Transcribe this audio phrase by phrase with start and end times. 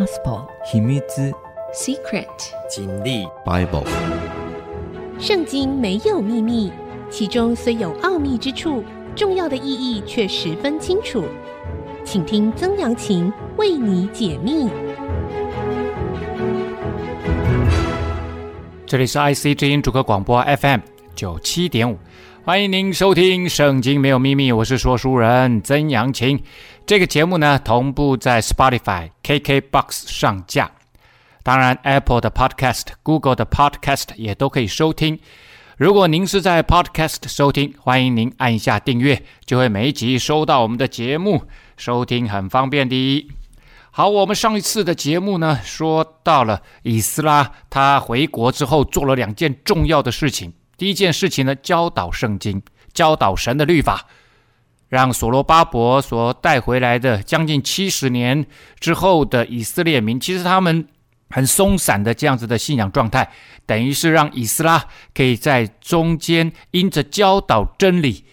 [0.00, 0.98] Gospel 秘密
[1.74, 2.24] Secret
[2.70, 3.84] 经历 Bible
[5.18, 6.72] 圣经没有秘密，
[7.10, 8.82] 其中虽有奥秘之处，
[9.14, 11.24] 重要的意义却十分清楚。
[12.02, 14.70] 请听曾阳晴为你解密。
[18.86, 20.80] 这里是 IC 之音主客广播 FM
[21.14, 21.98] 九七点五，
[22.42, 26.42] 欢迎您收听《圣经没有秘密》，我是说书人曾阳晴。
[26.90, 30.72] 这个节目呢，同步在 Spotify、KKBox 上架，
[31.44, 35.20] 当然 Apple 的 Podcast、Google 的 Podcast 也都可以收听。
[35.76, 41.44] 如果您是在 Podcast 收听，欢迎您按一下订阅，就会每一集收到我们的节目，
[41.76, 43.28] 收听很方便的。
[43.92, 50.52] 好，我们上一次的节目呢，说到了以斯拉他回国之后做了两件重要的事情。
[50.76, 52.60] 第一件事情呢，教导圣经，
[52.92, 54.08] 教导神的律法。
[54.90, 58.44] 让所罗巴伯所带回来的将近七十年
[58.80, 60.84] 之后的以色列民，其实他们
[61.30, 63.30] 很松散的这样子的信仰状态，
[63.64, 68.24] 等于是让以斯拉可以在中间因着教导真理，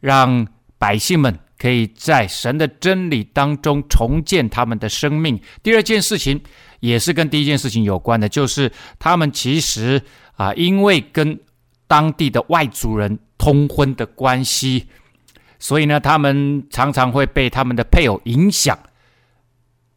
[0.00, 5.40] 让百姓们可以在神的真理当中重建他们的生命。
[5.62, 6.40] 第二件事情
[6.80, 10.02] 也是跟第一件事情有关的，就是他们其实
[10.34, 11.38] 啊，因为跟
[11.86, 14.88] 当地的外族人通婚的关系。
[15.60, 18.76] 所以呢，他们常常会被他们的配偶影响，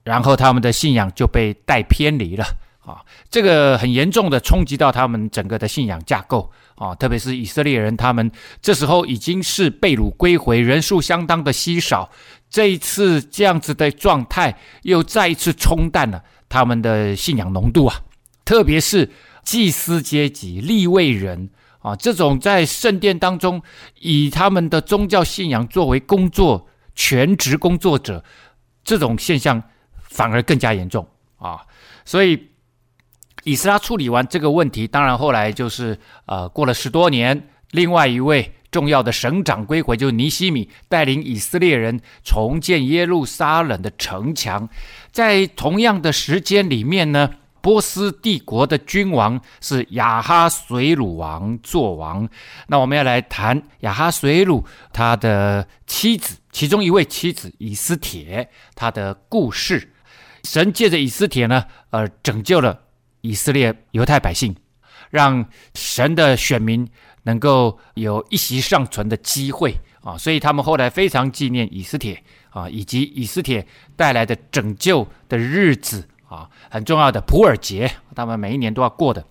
[0.03, 2.45] 然后他们的信仰就被带偏离了
[2.81, 3.01] 啊。
[3.31, 6.93] 这个很严重的冲击到他们整个的信仰架构啊。
[6.93, 8.29] 特别是以色列人，他们
[8.61, 12.11] 这时候已经是被掳归回，人数相当的稀少。
[12.49, 18.01] 这一次这样子的状态，又再一次冲淡了他们的信仰浓度啊。
[18.43, 19.09] 特别是
[19.43, 21.49] 祭司阶级、立位人。
[21.83, 23.61] 啊，这种在圣殿当中
[23.99, 28.23] 以他们的宗教信仰作为工作、全职工作者，
[28.85, 29.61] 这种现象
[30.01, 31.05] 反而更加严重
[31.37, 31.59] 啊！
[32.05, 32.47] 所以
[33.43, 44.69] 以斯拉处理完这个问题，当然后来就是呃，过了十多年，另外一位重要的省长归回，就是尼希米带领以色列人重建耶路撒冷的城墙，
[45.11, 47.29] 在同样的时间里面呢。
[47.63, 52.27] 波斯帝国的君王是亚哈随鲁王做王，
[52.67, 59.93] 那我们要来谈亚哈随鲁他的妻子，其中一位妻子以斯帖他的故事。
[60.43, 62.77] 神借着以斯帖呢，呃，拯救了
[63.21, 64.53] 以色列犹太百姓，
[65.09, 66.85] 让神的选民
[67.23, 73.65] 能够有一息尚存的机会啊，所以他们后来非常纪念以斯帖啊，以及以斯帖
[73.95, 76.05] 带来的拯救的日子。
[76.33, 79.23] 啊，很重要的普珥节，他们每一年都要过的。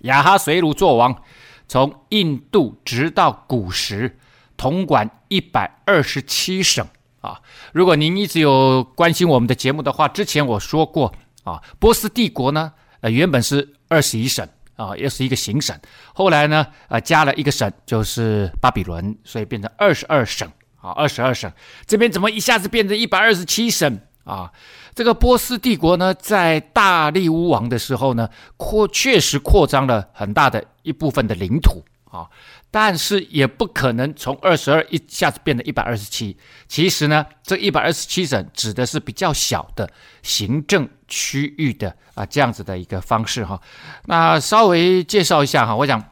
[0.00, 1.22] 雅哈随鲁作王，
[1.68, 4.18] 从印度直到古时，
[4.56, 6.86] 统管一百二十七省。
[7.20, 11.12] 啊，如果您一直有关心我们的节目的话，之前我说过
[11.44, 15.76] 啊，波斯帝国呢，呃，原本是二十一省啊，又是一个行省，
[16.14, 20.48] 后来呢，呃，加了一个省，就是巴比伦，所以变成二十二省
[20.80, 21.50] 啊，二十二省。
[21.84, 24.52] 这边怎么一下子变成一百二十七省啊？
[24.96, 32.26] 这个波斯帝国呢，在大利乌王的时候呢，扩确实扩张了很大的一部分的领土啊，
[32.70, 36.34] 但是也不可能从二十二一下子变得一百二十七。
[36.66, 39.86] 其实呢，这一百二十七省指的是比较小的
[40.22, 43.60] 行政区域的啊这样子的一个方式哈。
[44.06, 46.02] 那稍微介绍一下哈，我想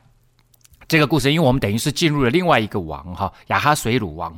[0.86, 4.36] 这个故事，因为我们等于是进入了另外一个王哈，亚哈水鲁王。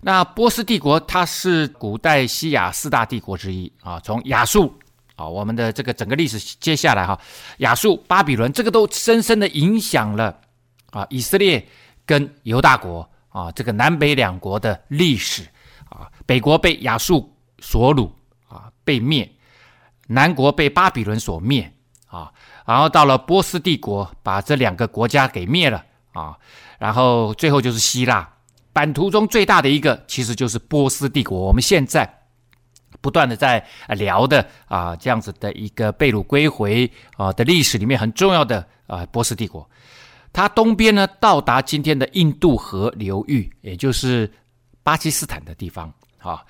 [0.00, 3.98] 那波斯帝国，它是古代西亚四大帝国之一啊。
[4.00, 4.72] 从亚述
[5.16, 7.18] 啊，我们的这个整个历史接下来哈，
[7.58, 10.38] 亚述、巴比伦，这个都深深的影响了
[10.90, 11.66] 啊以色列
[12.06, 15.42] 跟犹大国啊这个南北两国的历史
[15.88, 16.06] 啊。
[16.24, 18.08] 北国被亚述所掳
[18.48, 19.26] 啊，被灭；
[20.06, 21.72] 南国被巴比伦所灭
[22.06, 22.32] 啊。
[22.64, 26.38] 然后到了波斯帝国，把这两个国家给灭了啊。
[26.78, 28.34] 然后最后就是希腊。
[28.78, 31.36] 版图中最大的一个，其实就是波斯帝国。
[31.36, 32.08] 我们现在
[33.00, 39.68] 不断的在聊的啊，这样子的一个被掳归回啊的历史里面很重要的啊，波斯帝国。
[40.32, 44.32] 它东边呢到达今天的印度河流域，也就是
[44.84, 46.44] 巴基斯坦的地方啊，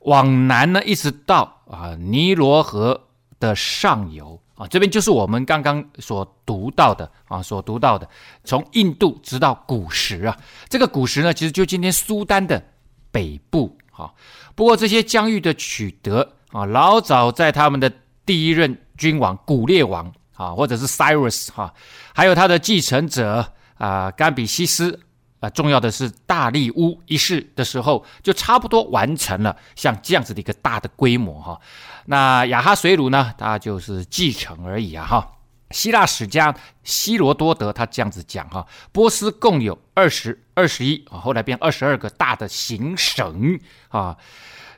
[0.00, 4.38] 往南呢一直到啊尼罗河的上游。
[4.60, 8.06] 啊，这边就是我们刚刚所读到的啊，所读到的，
[8.44, 10.36] 从印度直到古时啊，
[10.68, 12.62] 这个古时呢，其实就今天苏丹的
[13.10, 14.12] 北部啊。
[14.54, 17.90] 不过这些疆域的取得啊，老早在他们的
[18.26, 21.72] 第一任君王古列王啊，或者是 Cyrus 哈，
[22.14, 25.00] 还有他的继承者啊，甘比西斯
[25.38, 31.58] 啊，重要的是大利乌一世的时候，就差不多完成了像这样子的一个大的规模哈。
[32.10, 35.30] 那亚哈水鲁呢，他就是继承而已啊哈。
[35.70, 36.52] 希腊史家
[36.82, 43.56] 希罗多德他这样子讲哈，波斯共有二十二十一啊，后来变二十二个大的行省
[43.90, 44.16] 啊。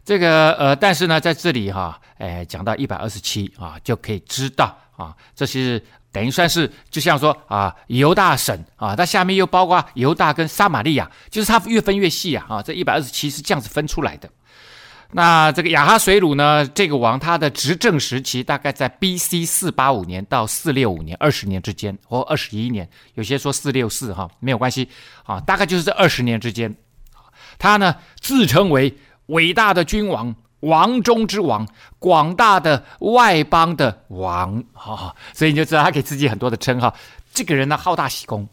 [0.04, 5.82] 这个呃，但是呢，在这里哈，哎，讲到一百二十七啊，就可以知道啊，这是。
[6.12, 12.44] 等于算是就像说啊，犹大省啊，它下面又包括犹大跟撒玛利亚，就是它越分越细啊。
[12.50, 14.28] 啊，这一百二十七是这样子分出来的。
[15.12, 19.44] 那这个亚哈水鲁呢，这个王他的执政时期大概在 B.C.
[19.44, 24.88] 四八五年到四六五年二十年之间，或二十一年，有些说四六四哈，没有关系
[25.24, 26.74] 啊，大概就是这二十年之间。
[27.58, 30.34] 他呢自称为伟大的君王。
[30.62, 31.66] 王中之王，
[31.98, 36.94] 广大的外邦的王，哈、哦，所以你就知道他给自己很多的称号。
[37.34, 38.48] 这个人呢，好大喜功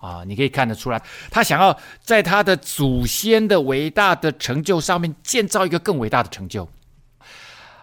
[0.00, 1.00] 啊，你可以看得出来，
[1.30, 6.68] 他想要在他的祖先的伟大的成就上面建造一个更伟大的成就。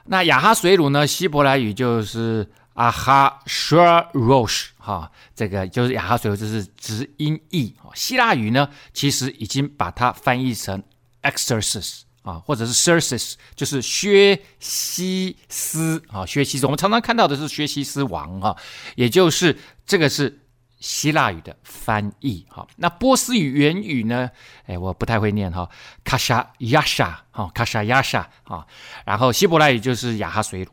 [0.06, 7.76] 那亚哈水鲁呢，希伯来语就是阿哈舍罗什，哈，这个就是亚哈水鲁，就是直音译。
[7.94, 10.82] 希腊语呢，其实已经把它翻译成
[11.24, 18.56] exorcis 啊，或者是 Xerxes 就是薛西斯啊，薛西斯，我们常常看到的是薛西斯王啊，
[18.96, 20.40] 也就是这个是
[20.80, 22.68] 希腊语的翻译哈。
[22.76, 24.30] 那波斯语原语呢？
[24.66, 25.70] 哎，我不太会念哈，
[26.04, 28.66] 卡沙亚沙哈，卡沙亚沙啊。
[29.06, 30.72] 然后希伯来语就是亚哈水鲁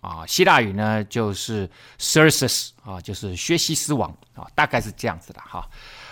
[0.00, 1.68] 啊，希腊语呢就是
[1.98, 5.68] Xerxes 啊，就是薛西斯王啊，大概是这样子的哈。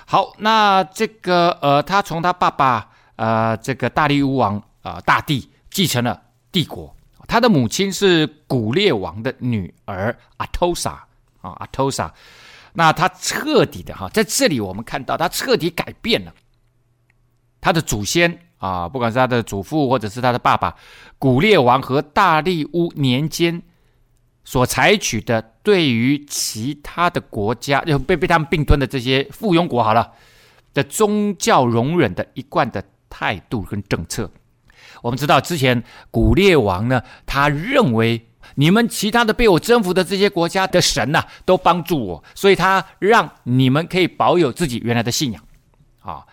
[0.06, 4.62] 好，那这个呃，他从他爸爸呃，这个大力乌王。
[4.82, 6.19] 啊、呃，大帝继承了
[6.50, 6.96] 帝国，
[7.28, 10.93] 他的母亲是古列王的女儿阿托萨
[11.43, 12.10] 啊，阿托萨，
[12.72, 16.32] 那他彻底的哈，在这里我们看到他彻底改变了
[17.61, 20.76] 他的祖先啊，不管是他的祖父或者是他的爸爸
[21.19, 23.62] 古列王和大利乌年间
[24.44, 30.12] 所采取的对于其他的国家就被被他们并吞的这些附庸国好了
[30.72, 34.31] 的宗教容忍的一贯的态度跟政策。
[35.02, 45.43] 我们知道之前古列王呢，他认为你们其他的被我征服的这些国家的神呐、都帮助我，所以他让你们可以保有自己原来的信仰，
[46.02, 46.25] 啊。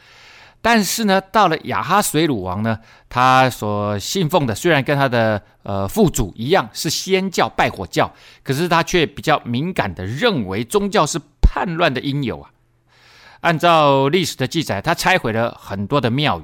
[0.62, 8.12] 但是呢，到了亚哈随鲁王呢，他所信奉的虽然跟他的呃父祖一样是先教拜火教，
[8.44, 12.50] 可是他却比较敏感的认为宗教是叛乱的因由啊。
[13.42, 16.44] 按照历史的记载，他拆毁了很多的庙宇。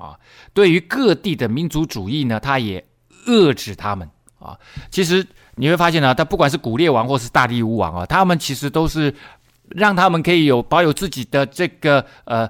[0.00, 0.16] 啊，
[0.54, 2.86] 对于各地的民族主义呢，他也
[3.26, 4.56] 遏制他们啊。
[4.90, 5.26] 其实
[5.56, 9.14] 你会发现呢，他不管是古列王或是大利乌王啊，他们其实都是
[9.68, 12.48] 让他们可以有保有自己的这个呃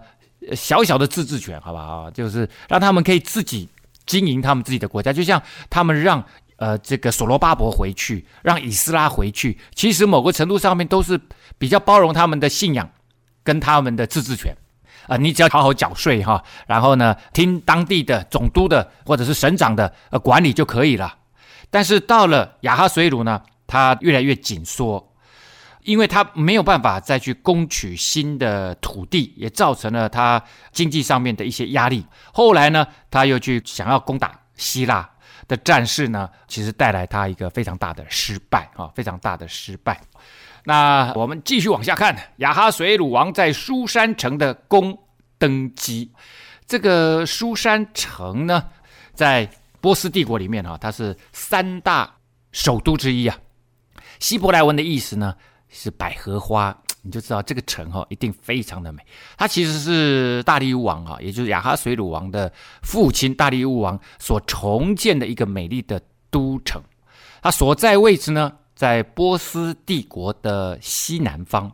[0.54, 2.10] 小小的自治权，好不好？
[2.10, 3.68] 就是让他们可以自己
[4.06, 6.24] 经营他们自己的国家，就像他们让
[6.56, 11.20] 呃这个所罗巴伯回去，让以斯拉回去，其实某个程度上面都是
[11.58, 12.88] 比较包容他们的信仰
[13.42, 14.54] 跟他们的自治权。
[15.08, 21.17] 啊，你只要好好缴税哈，然后呢，听当地的总督的或者是省长的呃管理就可以了。
[21.70, 25.12] 但是到了亚哈随鲁呢，他越来越紧缩，
[25.82, 30.42] 因为他没有办法再去攻取新的土地，也造成了他
[30.72, 32.06] 经济上面的一些压力。
[32.32, 35.08] 后来呢，他又去想要攻打希腊
[35.46, 40.00] 的战事呢，其实带来他一个非常大的失败啊，非常大的失败。
[40.64, 44.98] 那我们继续往下看，亚哈随鲁王在苏山城的宫
[45.38, 46.12] 登基。
[46.66, 48.64] 这个苏山城呢，
[49.14, 49.48] 在
[49.80, 52.16] 波斯帝国里面哈，它是三大
[52.52, 53.38] 首都之一啊。
[54.18, 55.34] 希伯来文的意思呢
[55.68, 59.02] 是百合花， 你就知道这个城哈一定非常的美。
[59.36, 66.82] 它其实是大利乌王哈，也就是亚哈水鲁王的父亲大利乌王所重建的一个美丽的都城。
[67.40, 71.70] 它所在位置呢，在波斯帝国的西南方，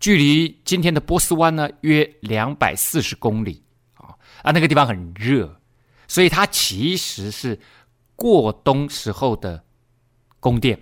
[0.00, 3.62] 距离今天的波斯湾呢约两百四十公里
[3.94, 4.10] 啊
[4.42, 5.60] 啊，那个地方很热，
[6.06, 7.58] 所以它其实是
[8.16, 9.62] 过冬时候的
[10.40, 10.78] 宫殿，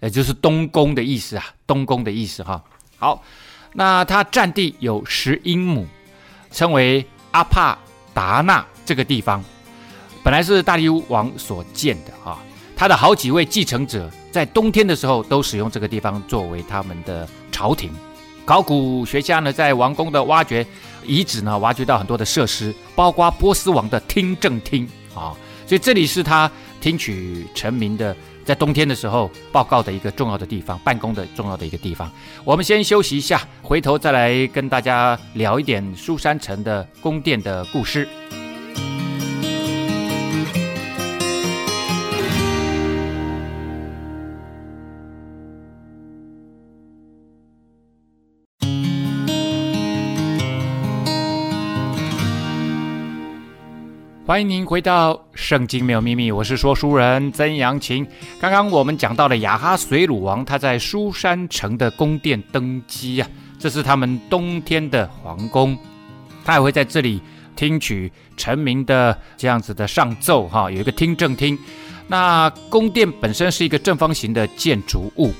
[0.00, 2.62] 也就是冬宫的意思啊，冬宫的意思哈。
[2.96, 3.22] 好，
[3.74, 5.86] 那它占地有十英亩，
[6.50, 7.78] 称为阿帕
[8.14, 9.44] 达纳这个地方，
[10.22, 12.38] 本来是大利王所建的哈。
[12.76, 17.92] 他的好几位继承者在冬天的时候都使用这个地方作为他们的朝廷。
[18.44, 20.64] 考古学家呢，在王宫的挖掘
[21.04, 25.36] 遗址呢，挖掘到很多的设施，包括波斯王的听政厅啊，
[25.66, 26.50] 所以这里是他
[26.80, 32.10] 听取臣民的在冬天的时候报告的一个重要的地方，办公的重要的一个地方。
[32.44, 38.08] 我们先休息一下，回头再来跟大家聊一点苏山城的宫殿的故事。
[54.28, 58.06] 欢迎您回到《圣经没有秘密》，我是说书人曾阳晴。
[58.38, 65.74] 刚刚我们讲到了亚哈随鲁王他在书珊城的宫殿登基啊，这是他们冬天的皇宫，
[66.44, 67.22] 他也会在这里
[67.56, 71.58] 听取臣民的这样子的上奏哈，有一个听政厅。
[72.06, 75.32] 那宫殿本身是一个正方形的建筑物，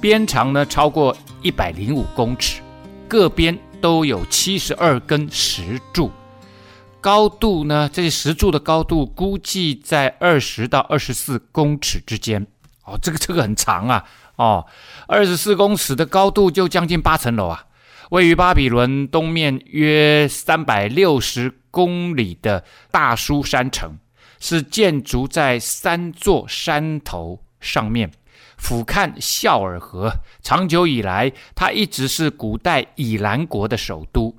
[0.00, 2.62] 边长呢超过一百零五公尺，
[3.08, 6.12] 各边都有七十二根石柱。
[7.00, 7.88] 高度呢？
[7.92, 12.46] 这些石柱的高度估计在二十到二十四公尺之间。
[12.84, 14.04] 哦，这个这个很长啊！
[14.36, 14.66] 哦，
[15.06, 17.66] 二十四公尺的高度就将近八层楼啊！
[18.10, 23.98] 位于巴比伦东面约三百六十公里的大书山城，
[24.40, 28.10] 是建筑在三座山头上面，
[28.56, 30.12] 俯瞰肖尔河。
[30.42, 34.36] 长久以来，它一直是古代以兰国的首都。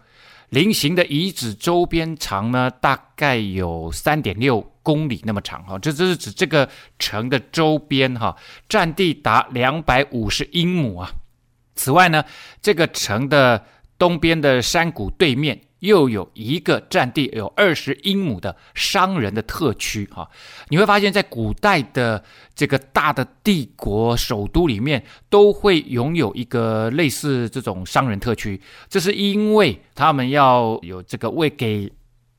[0.51, 8.35] 菱形的遗址周边长呢，大概有三点六公里那么长哈，这这是指这个城的周边哈，
[8.67, 11.09] 占地达两百五十英亩啊。
[11.75, 12.23] 此外呢，
[12.61, 13.65] 这个城的
[13.97, 15.59] 东边的山谷对面。
[15.81, 20.29] 又有一个占地有二十英亩的商人的特区哈，
[20.69, 22.23] 你会发现在古代的
[22.55, 31.91] 这个大的帝国首都里面，都会拥有一个类似这种商人特区，这是因为他们要有这个为给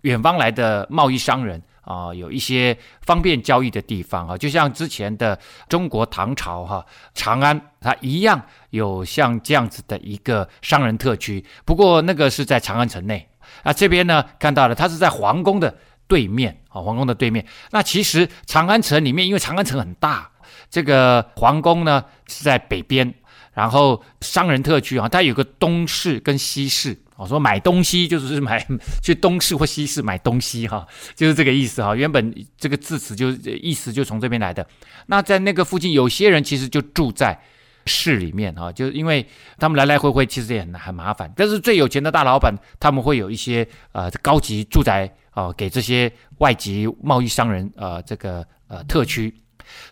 [0.03, 5.37] 远方来的贸易商人啊，有一些方便交易的地方啊，就像之前的
[5.69, 13.29] 中国唐朝哈长安，它一样有像这样子的一个商人特区，不过那个是在长安城内。
[13.63, 17.47] 啊，这边呢看到了，它是在皇宫的对面啊，皇宫的对面。
[17.71, 20.31] 那其实长安城里面，因为长安城很大，
[20.71, 23.15] 这个皇宫呢是在北边，
[23.53, 26.99] 然后商人特区啊，它有个东市跟西市。
[27.17, 28.67] 我说买东西就是买
[29.01, 31.95] 去东市或西市买东西哈，就是这个意思哈。
[31.95, 34.67] 原本这个字词就是意思就从这边来的。
[35.07, 37.41] 那在那个附近，有些人其实就住在。
[37.87, 39.27] 市里面哈，就是因为
[39.59, 41.33] 他们来来回回，其实也很很麻烦。
[41.37, 49.35] 但是最有钱的大老板，他们会有一些呃高级住宅啊、给这些外籍贸易商人呃这个呃特区。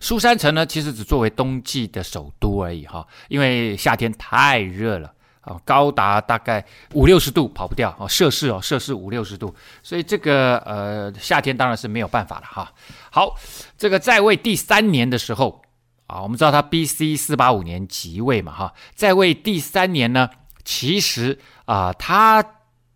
[0.00, 12.72] 书珊城呢，其实只作为冬季的首都而已哈，因为夏天太热了啊，高达大概五六十度跑不掉啊，摄氏哦摄氏五六十度，所以这个呃夏天当然是没有办法了哈。
[13.10, 13.34] 好，
[13.78, 15.62] 这个在位第三年的时候。
[16.10, 17.14] 啊，我们知道他 B.C.
[17.14, 20.28] 四八五年即位嘛，哈，在位第三年呢，
[20.64, 22.44] 其实啊、他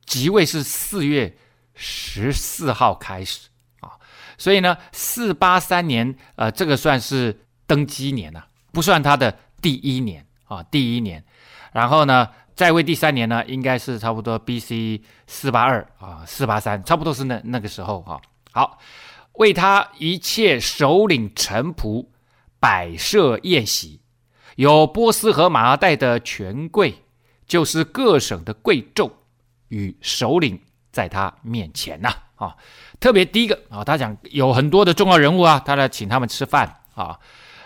[0.05, 1.37] 即位是四月
[1.75, 3.93] 十四号开始啊，
[4.37, 11.25] 所以呢，四八三年，呃，这个算是登基年呐、啊，不算他的第一年啊，第一年。
[11.73, 15.01] 然后呢，在位第三年呢，应该是差不多 B.C.
[15.29, 18.21] 四八二啊，四八三，差不多是那那个时候哈。
[18.51, 18.81] 好，
[19.35, 22.07] 为他一切首领臣仆。
[22.65, 24.01] 摆设宴席，
[24.57, 26.95] 有波斯和马代的权贵，
[27.47, 29.11] 就是各省的贵胄
[29.69, 30.59] 与首领，
[30.91, 32.57] 在他面前呐啊，
[32.99, 37.19] 特别第一个啊，他讲有很多的重要人物啊，他来请他们吃饭啊。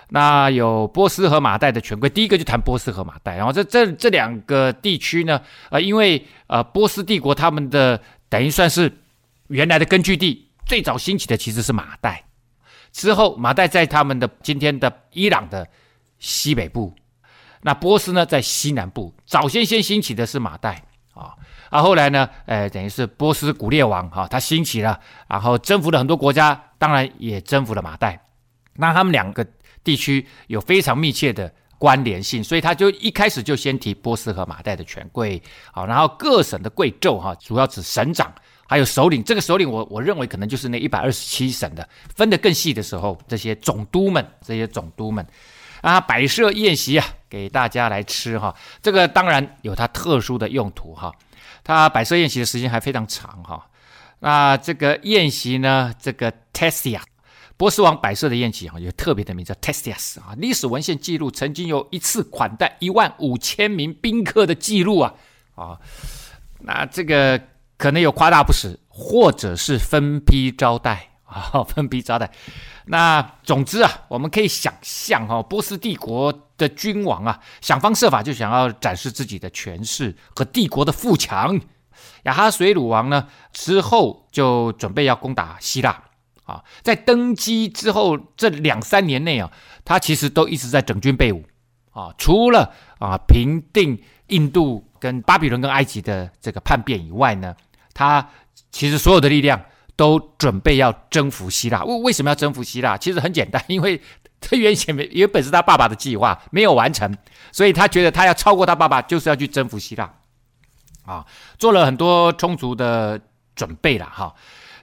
[0.08, 5.40] 那有波斯和马代的权贵，第一个就谈波斯和马代，然后这这这两个地区呢，
[5.70, 8.92] 呃，因为呃波斯帝国他们的等于算是
[9.46, 12.24] 原来的根据地，最早兴起的其实是马代。
[12.98, 15.64] 之后，马代在他们的今天的伊朗的
[16.18, 16.92] 西北部，
[17.62, 19.14] 那波斯呢在西南部。
[19.24, 20.82] 早先先兴起的是马代
[21.14, 21.32] 啊，
[21.70, 28.20] 啊后来呢，呃，等于是波斯古列王哈、他兴起了，然后征服了很多国家，当然也征服了马代。
[28.74, 29.46] 那他们两个
[29.84, 35.40] 地区有非常密切的关联性，所以他就一开始就先提波斯和马代的权贵，
[35.70, 38.34] 好，然后各省的贵胄哈，主要指省长。
[38.70, 45.26] 还有首领，这个首领我我认为可能就是那一百二十七省的，分得更细的时候，这些总督们，这些总督们
[45.80, 48.54] 啊，摆设宴席啊，给大家来吃哈。
[48.82, 51.10] 这个当然有它特殊的用途哈，
[51.64, 53.66] 它摆设宴席的时间还非常长哈。
[54.18, 57.00] 那这个宴席呢，这个 Testia，
[57.56, 60.34] 波斯王摆设的宴席哈，有特别的名字叫 Testias 啊。
[60.37, 65.14] 历史文献记录曾经有一次款待一万五千名宾客的记录啊
[65.54, 65.78] 啊，
[66.60, 67.40] 那这个。
[67.78, 72.30] 可能有夸大不实，或者是分批招待 啊，分批招待。
[72.87, 81.58] 那总之啊，我们可以想象哈，波斯帝国的君王啊，想方设法就想要展示自己的权势和帝国的富强。
[82.25, 86.02] 亚哈水鲁王呢，之后就准备要攻打希腊
[86.44, 89.50] 啊，在登基之后这两三年内啊，
[89.85, 91.44] 他其实都一直在整军备武
[91.92, 97.54] 啊，除了啊平定印度跟巴比伦跟埃及的这个叛变以外呢，
[97.98, 98.30] 他
[98.70, 99.60] 其实所有的力量。
[99.98, 102.96] 都准备要征服希腊，为为什么要征服希腊？
[102.96, 104.00] 其实很简单，因为
[104.40, 107.12] 他原先没原本是他爸爸的计划没有完成，
[107.50, 110.08] 所以他觉得他要超过他爸爸，就是要去征服希腊，
[111.04, 111.26] 啊，
[111.58, 113.20] 做了很多充足的
[113.56, 114.32] 准备了哈。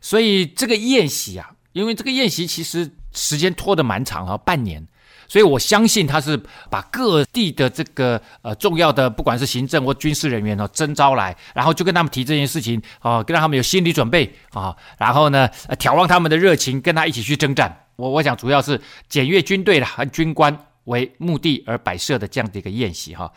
[0.01, 4.85] 所以这个宴席啊，因为这个宴席其实时间拖得蛮长啊，半年。
[5.27, 6.39] 所以我相信他是
[6.69, 17.85] 把各地的这个呃重要的，不管是行政或军事人员哦征召来，然后就跟他们提这件事情啊，跟他们有心理准备啊，然后呢呃挑旺他们的热情，跟他一起去征战。
[17.95, 23.31] 我我想主要是检阅军队啦和军官为目的而摆设的这样的一个宴席哈。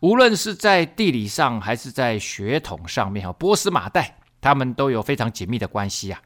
[0.00, 6.20] 无论是在地理上还是在血统上面哈，波斯马代他们都有非常紧密的关系啊。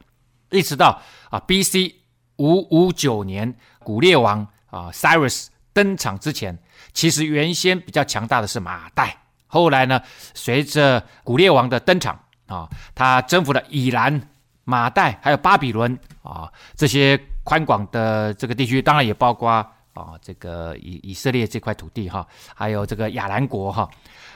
[0.51, 1.95] 一直到啊 B.C.
[2.37, 4.47] 五五九年，古列王。
[4.75, 6.57] 啊，Cyrus 登场之前，
[6.91, 9.17] 其实原先比较强大的是马代。
[9.47, 10.01] 后来呢，
[10.33, 14.21] 随着古列王的登场啊，他征服了以兰、
[14.65, 19.49] 马代，还有巴比伦啊这些宽广的这个地区，当然也包括
[19.93, 23.89] 啊这个以以色列这块土地哈，还有这个亚兰国哈，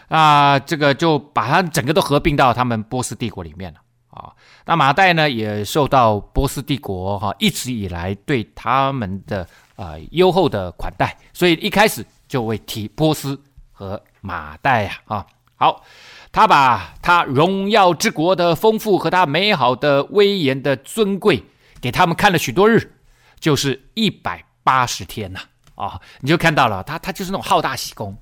[0.08, 3.80] 啊这个就把它整个都合并到他们波斯帝国里面了
[4.10, 4.32] 啊。
[4.66, 9.48] 那马代呢，也受到波斯帝国哈一直以来对他们的。
[9.80, 15.26] 呃，优厚的款待，所以一开始就会提波斯和马代呀，啊，
[15.56, 15.86] 好，
[16.34, 21.42] 他把他荣耀之国的丰富和他美好的威严的尊贵
[21.80, 22.92] 给他们看了许多日，
[23.40, 25.40] 就是一百八十天呐，
[25.76, 28.18] 啊，你就看到了，他他就是那种好大喜功，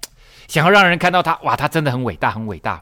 [0.48, 2.80] 想要让人看到他，哇，他真的很伟大，很伟大。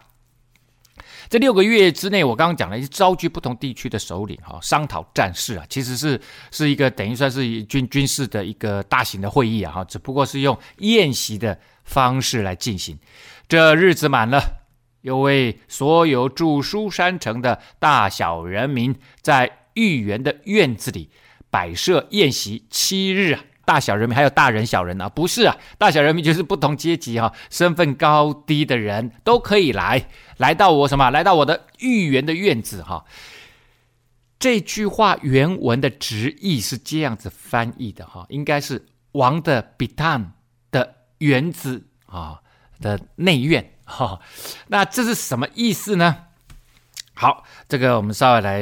[1.29, 6.19] 这六个月之内，我刚刚讲了，是召集不同地区的首领哈，商讨战事啊，其实是
[6.51, 12.97] 是一个等于算是军军事的一个大型的会议啊，哈，只不过是用宴席的方式来进行。
[13.47, 14.39] 这日子满了，
[15.01, 21.09] 又为所有住书山城的大小人民，在御园的院子里
[21.49, 23.43] 摆设宴席七日啊。
[23.65, 31.09] 大小人民还有大人小人啊，不是啊，大小人民就是不同阶级哈、身份高低的人都可以来，来到我什么？
[31.09, 33.03] 来到我的御园的院子哈、
[34.37, 40.33] 这句话原文的直译是这样子翻译的哈、应该是王的比坦
[40.69, 42.41] 的园子啊
[42.79, 44.19] 的内院哈、
[44.67, 46.17] 那这是什么意思呢？
[47.15, 48.61] 好，这个我们稍微来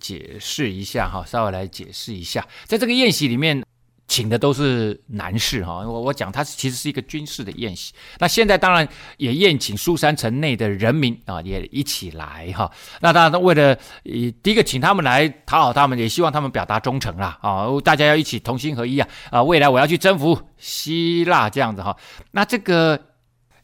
[0.00, 3.64] 解释一下哈，稍微来解释一下，在这个宴席里面。
[4.06, 7.94] 请的都是男士哈，我我讲他其实是一个军事的宴席。
[8.18, 8.86] 那现在当然
[9.16, 12.70] 也宴请书珊城内的人民啊，也一起来哈。
[13.00, 19.42] 那当然为了以第一个请他们来讨好他们，也希望他们表达忠诚啦啊，大家要一起同心合一啊啊！
[19.42, 21.96] 未来我要去征服希腊这样子哈。
[22.32, 23.00] 那这个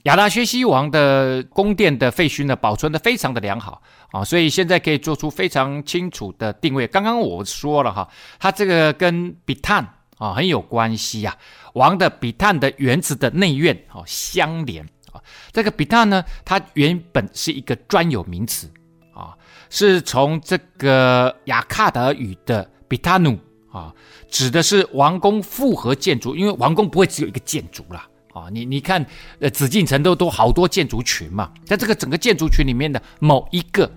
[0.05, 6.87] 亚达薛西王的宫殿的废墟呢，保存的非常的良好啊，所以现在可以做出非常清楚的定位。
[6.87, 9.87] 刚刚我说了哈，他这个跟比坦。
[10.21, 11.73] 啊，很有关系呀、啊。
[11.73, 15.17] 王的比坦的原子的内院啊相连啊。
[15.51, 18.71] 这个比坦呢，它原本是一个专有名词
[19.15, 19.33] 啊，
[19.71, 23.39] 是从这个雅卡达语的比坦努
[23.73, 23.95] 啊，
[24.29, 26.37] 指的是王宫复合建筑。
[26.37, 28.51] 因为王宫不会只有一个建筑啦啊。
[28.53, 29.05] 你你看，
[29.39, 33.91] 呃，紫禁城都都好多建筑群嘛，在这个整个建筑群里面的某一个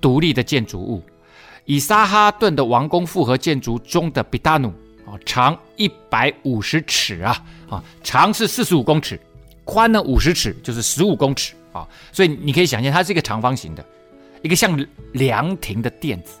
[0.00, 1.02] 独立的建筑物，
[1.64, 4.72] 以撒哈顿的王宫复合建筑中的比坦努。
[5.24, 9.18] 长一百五十尺啊，啊，长是四十五公尺，
[9.64, 13.84] 宽呢五十尺，就是十五公尺啊，所以你可以想象，它是一个长方形的，
[14.42, 14.78] 一个像
[15.12, 16.38] 凉亭的垫子，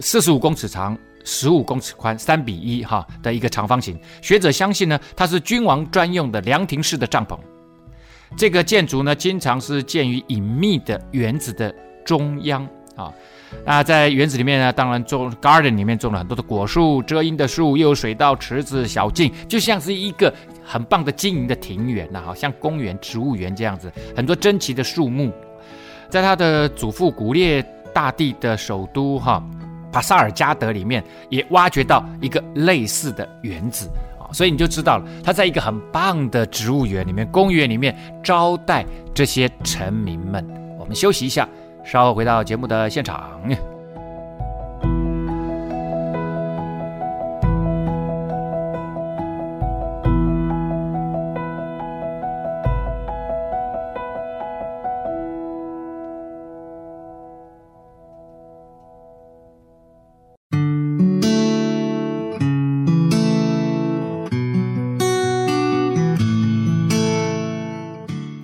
[0.00, 3.98] 四十五公尺长，十五公尺宽，三比一哈的一个长方形。
[4.20, 7.38] 学者相信呢，它是君王专用的凉亭式的帐篷。
[8.36, 13.12] 这个建筑呢，经常是建于隐秘的园子的中央啊。
[13.64, 20.32] 那在园子里面呢，当然种 garden 里面种了很多的果树、遮阴的树，又有水稻、池子、小径，就像是一个
[20.64, 25.32] 很棒的经营的庭园呐，好像公园、植物园这样子，很多珍奇的树木。
[26.10, 29.42] 在他的祖父古列大帝的首都哈
[29.92, 33.88] 帕萨尔加德里面，也挖掘到一个类似的园子
[34.18, 38.84] 啊，所以你就知道了，他在一个很棒的植物园里面、公园里面招待
[39.14, 40.44] 这些臣民们。
[40.78, 41.48] 我们休息一下。
[41.82, 43.40] 稍后回到节目的现场。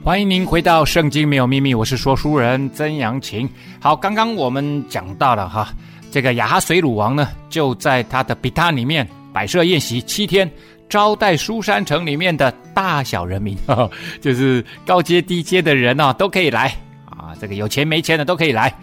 [0.09, 3.47] 欢迎您回到《圣经没有秘密》，我是说书人曾阳晴。
[3.79, 5.69] 好，刚刚我们讲到了哈，
[6.11, 10.51] 这个亚哈水鲁王呢，就在他的比他里面摆设宴席七天，
[10.89, 18.75] 招待书珊城里面的大小人民，呵 呵就是高阶低阶的人啊，都可以来啊，这个有钱没钱的都可以来。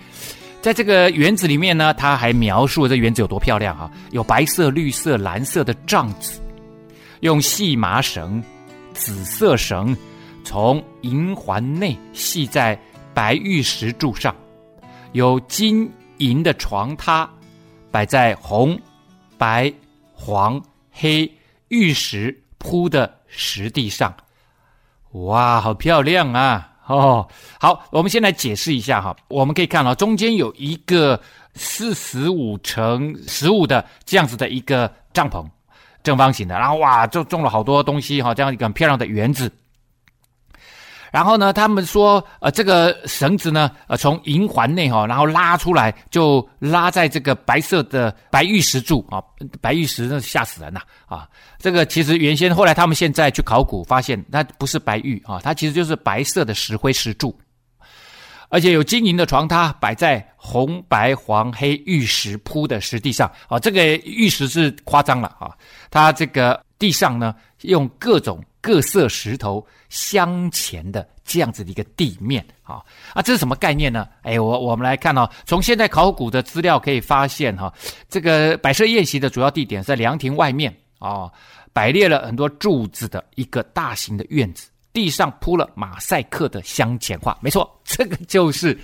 [0.62, 6.40] 在这个园子里面呢，他还描述这园子有多漂亮啊，有白色、绿色、蓝色的帐子，
[7.22, 8.44] 用细麻绳、
[8.94, 9.98] 紫色绳。
[10.46, 12.80] 从银环内系在
[13.14, 14.34] 白玉石柱上，
[15.12, 17.28] 有金银的床榻
[17.92, 18.80] 摆在红、
[19.38, 19.74] 白、
[20.14, 21.30] 黄、黑
[21.70, 24.16] 玉石铺的石地上。
[25.12, 26.72] 哇，好漂亮啊！
[26.86, 27.28] 哦，
[27.60, 29.16] 好，我们先来解释一下哈。
[29.28, 31.20] 我们可以看到中间有一个
[31.56, 35.44] 四十五乘十五的这样子的一个帐篷，
[36.04, 39.52] 正方形的，然后哇，就种了好多东西哈，这样一个很漂亮的园子。
[41.16, 49.24] 然后呢，他们说，呃，这个绳子呢，呃，从银环内哈，然后拉出来，就拉在这个白色的白玉石柱啊，
[49.62, 51.26] 白玉石那吓死人呐啊！
[51.58, 57.34] 这个其实原先后来他们现在去考古发现，那不是白玉啊，它其实就是白色的石灰石柱，
[58.50, 65.52] 而且有金银的床榻摆在红白黄黑玉石铺的石地上啊，这个玉石是夸张了啊，
[65.90, 68.44] 它这个地上呢用各种。
[68.66, 72.82] 各色石头镶嵌的这样子的一个地面啊，
[73.14, 74.08] 啊，这是什么概念呢？
[74.24, 77.72] 哎，我我们来看哦，从现在考古的资料可以发现哈，
[78.10, 81.32] 这个摆设宴席的主要地点在凉亭外面啊，
[81.74, 88.76] 摆列了很多柱子的一个大型的院子，地上铺了马赛克的镶嵌画，没错， 这个就是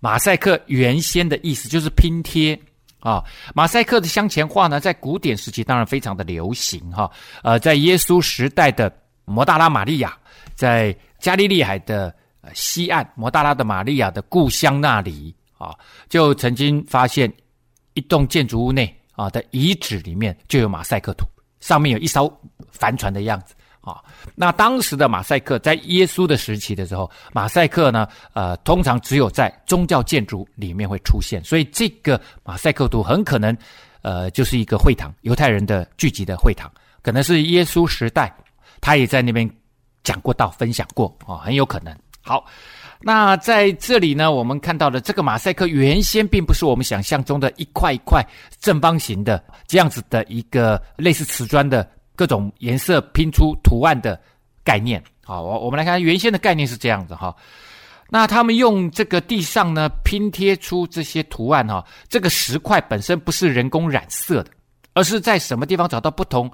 [0.00, 2.60] 马赛克原先的意思，就是拼贴。
[2.98, 7.08] 啊，马赛克的镶嵌画呢，在古典时期当然非常的流行哈，
[7.44, 8.92] 呃，在耶稣时代的。
[9.30, 10.16] 摩大拉玛利亚
[10.54, 12.14] 在加利利海的
[12.54, 15.74] 西岸，摩大拉的玛利亚的故乡那里啊，
[16.08, 17.32] 就曾经发现
[17.94, 21.26] 一栋建筑物内啊的遗址里面就有马赛克图，
[21.60, 22.32] 上面有一艘
[22.70, 24.02] 帆船的样子啊。
[24.34, 33.56] 那当时的马赛克在耶稣的时期的时候，马赛克呢，呃，通常只有在宗教建筑里面会出现，所以这个马赛克图很可能
[34.02, 38.34] 呃就是一个会堂，犹太人的聚集的会堂，可能是耶稣时代。
[38.80, 39.48] 他也在那边
[40.02, 41.96] 讲过道，分享过啊、哦，很有可能。
[42.22, 42.44] 好，
[43.00, 48.24] 那在这里呢，我们看到的这个马赛克原先并不是我们想象中的一块一块
[48.60, 54.20] 正方形的这样子的一个类似瓷砖的各种颜色拼出图案的
[54.62, 55.02] 概念。
[55.24, 57.34] 好，我我们来看原先的概念是这样子哈。
[58.10, 64.50] 那他们用这个地上呢拼贴出这些图案哈，这个石块本身不是人工染色的，
[64.92, 66.50] 而是在什么地方找到不同。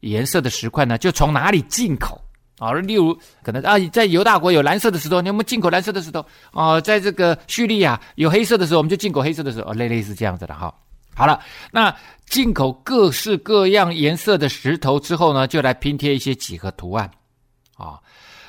[0.00, 2.20] 颜色的石块呢，就从哪里进口
[2.58, 2.72] 啊？
[2.72, 6.80] 例如，可能啊，在犹大国有蓝色的石头，你有没有进口蓝色的石头啊？
[6.80, 10.74] 在这个叙利亚有黑色的时候，我们就进口黑色的石头，类类似这样子的哈。
[11.14, 11.94] 好了，那
[12.26, 17.10] 进口各式各样颜色的石头之后呢，就来拼贴一些几何图案
[17.76, 17.98] 啊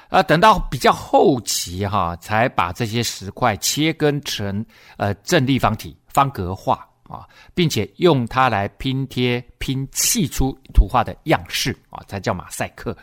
[0.09, 4.65] 啊，等到比较后期哈，才把这些石块切割成
[4.97, 6.87] 呃正立方体、方格化。
[7.11, 12.95] 啊，并且用它来拼贴、拼砌出图画的样式啊，才叫马赛克。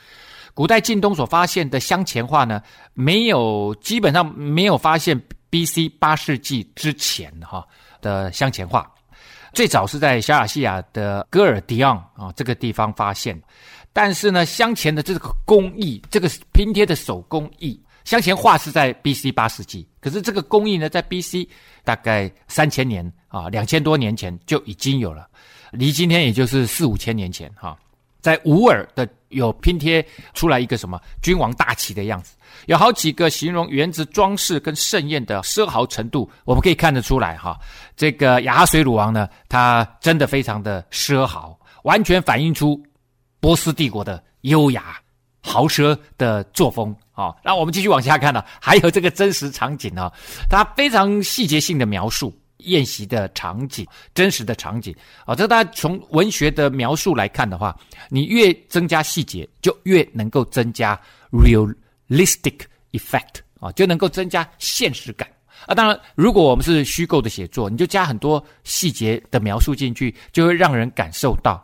[0.54, 2.62] 古代近东所发现的镶嵌画呢，
[2.94, 5.88] 没有基本上没有发现 B.C.
[6.00, 7.64] 八世纪之前哈
[8.00, 8.90] 的镶嵌画，
[9.52, 13.40] 最早是在小亚细亚的戈尔迪昂啊这个地方发现。
[13.92, 17.80] 但是呢，镶嵌的这个工艺，这个拼贴的手工艺。
[18.04, 19.30] 镶嵌画是在 B.C.
[19.30, 21.48] 八世纪，可是这个工艺呢，在 B.C.
[21.84, 25.28] 大概三千年啊，两千多年前就已经有了，
[25.70, 27.78] 离今天也就是四五千年前哈。
[28.20, 32.34] 在乌尔的有拼贴出来一个什么君王大旗的样子，
[32.66, 37.58] 有好几个形容原子装饰跟盛宴的奢豪程度，我们可以看得出来哈。
[37.96, 42.82] 这个亚哈水鲁王呢，他真的非常的奢豪，完全反映出
[43.38, 45.00] 波斯帝国的优雅
[45.40, 46.94] 豪奢的作风。
[47.12, 50.10] 啊，那我们继续往下看呢，还有这个真实场景呢，
[50.50, 54.94] 它非常细节性的描述宴席的场景，真实的场景。
[55.24, 57.76] 啊，这大家从文学的描述来看的话，
[58.08, 62.60] 你越增加细节，就越能够增加 realistic
[62.92, 65.28] effect 啊，就能够增加现实感。
[65.66, 71.62] 啊，当然，如果我们是虚构的写作，你就加很多细节的描述进去，就会让人感受到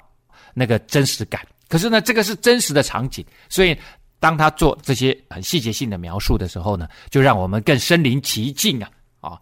[0.55, 1.47] 那个真实感。
[1.69, 3.77] 可是呢，这个是真实的场景，所以。
[4.21, 8.89] 当他做这些很细节性的描述的时候呢，就让我们更身临其境啊
[9.21, 9.39] 啊！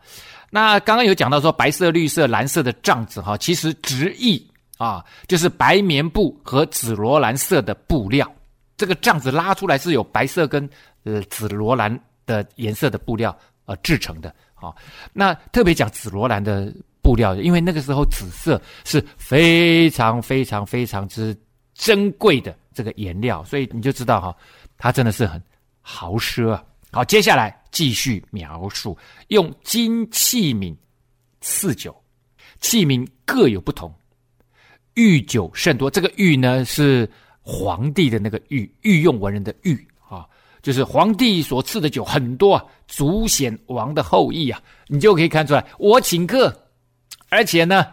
[0.55, 8.31] 那刚刚有讲到说白色、绿色、蓝色的帐子哈，其实直译啊就是白棉布和紫罗兰色的布料。
[8.77, 10.69] 这个帐子拉出来是有白色跟
[11.05, 13.35] 呃紫罗兰的颜色的布料
[13.65, 14.73] 呃制成的啊、
[15.13, 21.35] 那特别讲紫罗兰的布料，因为那个时候紫色是非常非常非常之
[21.75, 24.37] 珍贵的这个颜料，所以你就知道哈、哦，
[24.79, 25.43] 它真的是很
[25.81, 26.63] 豪奢啊。
[26.93, 28.97] 好，接下来继续描述
[29.29, 30.77] 用金器皿
[31.41, 31.93] 赐酒，
[32.61, 33.93] 器皿各有不同，
[34.95, 35.91] 御酒甚多。
[35.91, 40.25] 这个御呢是皇帝的那个御，御用文人的御啊，
[40.63, 44.63] 就是皇帝所赐的酒很多啊，足显王的后裔啊。
[44.87, 46.55] 你就可以看出来，我请客，
[47.31, 47.87] 而且呢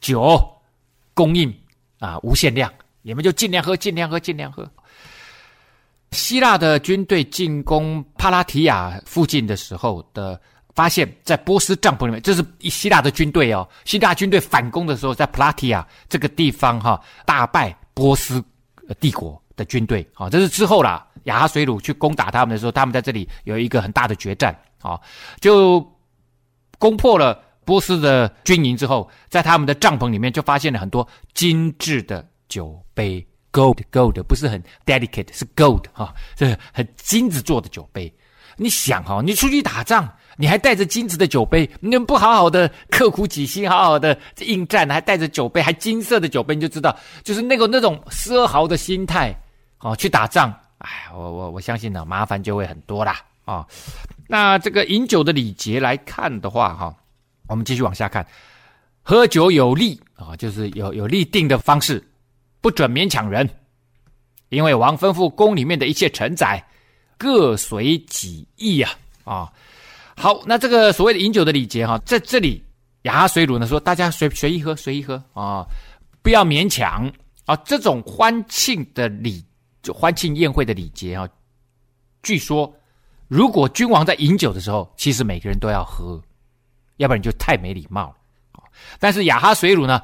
[0.00, 0.40] 酒
[1.12, 1.52] 供应
[1.98, 4.70] 啊无限量，你们就尽量喝，尽量喝，尽量喝。
[6.14, 10.40] 希腊的军队进攻帕拉提亚附近的时候的。
[10.76, 13.64] 发现，在波斯帐篷里面，这是希腊的军队哦。
[13.84, 18.42] 希腊军队反攻的时候，在普拉提亚这个地方哈，大败波斯
[18.98, 20.28] 帝国的军队啊。
[20.28, 25.00] 这是之后啦，亚哈水鲁去攻打他们的时候，他们在这里有一个很大的决战啊，
[25.40, 25.80] 就
[26.80, 38.12] 攻破了波斯的军营之后，在他们的帐篷里面就发现了很多精致的酒杯，gold gold 不是很 delicate，是 gold 哈，这很金子做的酒杯。
[38.56, 49.34] 你想哈，你出去打仗，你还带着金子的酒杯，你不好好的刻苦己心，好好的应战，还带着酒杯，还金色的酒杯，你就知道，就是那个那种奢豪的心态，
[49.80, 53.66] 哦，去打仗，哎，我我我相信呢，麻烦就会很多啦，啊、
[54.28, 56.94] 那这个饮酒的礼节来看的话，哈，
[57.48, 58.24] 我们继续往下看，
[59.02, 62.00] 喝酒有利啊、就是有有例定的方式，
[62.64, 63.46] 不准勉强人，
[64.48, 66.66] 因为王吩咐宫里面的一切臣宰。
[67.18, 68.88] 各随己意呀，
[69.22, 69.52] 啊，
[70.16, 72.64] 好，那这个所谓的饮酒的礼节哈，在这里
[73.02, 75.66] 雅哈水乳呢说，大家随随意喝，随意喝啊，
[76.22, 77.06] 不要勉强
[77.44, 77.54] 啊。
[77.66, 79.44] 这种欢庆的礼，
[79.82, 81.28] 就欢庆宴会的礼节啊，
[82.22, 82.74] 据说
[83.28, 86.18] 如果君王在饮酒的时候，其实每个人都要喝，
[86.96, 88.16] 要不然你就太没礼貌了。
[88.98, 90.00] 但是亚哈水乳呢？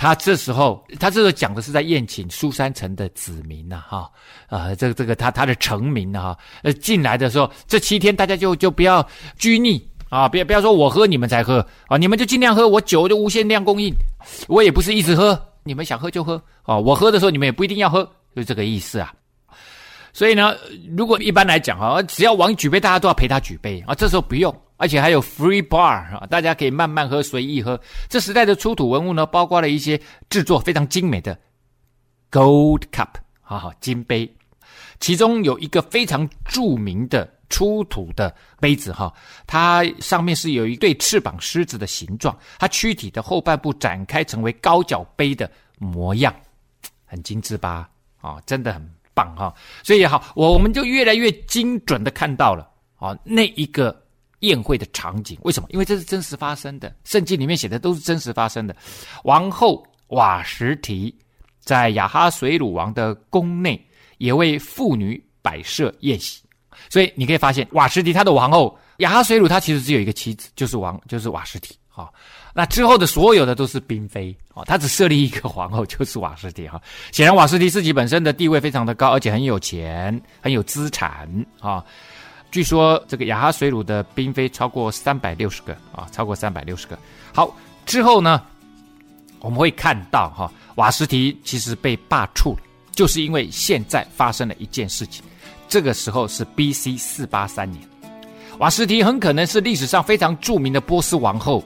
[0.00, 4.10] 他这时候，他这个讲的是在宴请苏三城的子民呐，哈，
[4.48, 13.94] 啊，这个这个他他的臣民啊，呃，进来的时候，这七天大家就就不要拘泥啊，不要不要说我喝你们才喝啊，你们就尽量喝，我酒就无限量供应，
[14.48, 19.12] 我也不是一直喝，你们想喝就喝啊，我喝的时候你们也不一定要喝，就这个意思啊。
[20.14, 20.56] 所以呢，
[20.96, 23.94] 如果一般来讲啊，只要王举杯，大家都要陪他举杯啊。
[23.94, 24.50] 这时候不用，
[24.80, 27.78] 而且还有 free bar 啊，大家可以慢慢喝，随意喝。
[28.08, 31.38] 这时代的出土文物呢，包括了一些制作非常精美的
[32.30, 33.08] gold cup，
[33.42, 34.28] 好好金杯，
[34.98, 39.12] 其中有一个非常著名的出土的杯子哈，
[39.46, 46.34] 它上面是有一对翅膀狮子的形状，它躯体的后半部展开成为高脚杯的模样，
[47.04, 47.88] 很精致吧？
[48.20, 48.90] 啊，真的很。
[49.12, 53.94] 棒哈，所以也好，我我们就越来越精准的看到了啊，那一个
[54.40, 55.38] 宴会的场景。
[55.42, 55.68] 为什么？
[55.70, 58.76] 因为这是真实发生的，圣经里面写的都是真实发生的。
[59.24, 61.14] 王后瓦什提
[61.60, 63.80] 在亚哈水鲁王的宫内，
[64.18, 66.42] 也为妇女摆设宴席。
[66.88, 71.76] 所以你可以发现，瓦什提他的王后亚哈水鲁，他其实只有一个妻子，就是王，就是瓦什提。
[71.92, 72.14] 好，
[72.54, 76.80] 那之后的所有的都是嫔妃哦，他只设立一个皇后，就是瓦什提哈。
[77.12, 81.28] 显然瓦什提自己本身的地位非常的高，而且很有钱，很有资产
[81.60, 81.84] 啊。
[82.50, 86.98] 据说这个亚哈水乳的嫔妃超过三百六十个啊，超过三百六十个。
[87.32, 87.54] 好，
[87.86, 88.42] 之后呢，
[89.38, 95.24] 我们会看到哈，瓦斯提其实被罢黜了，就是因为现在发生了一件事情。
[95.68, 96.96] 这个时候是 B.C.
[96.96, 97.80] 四八三年，
[98.58, 101.62] 瓦斯提很可能是历史上非常著名的波斯王后。